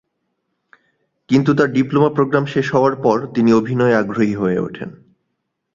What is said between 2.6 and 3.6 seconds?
হওয়ার পর তিনি